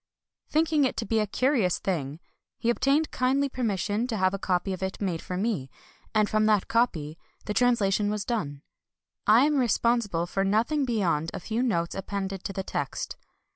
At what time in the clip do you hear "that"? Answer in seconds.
6.47-6.67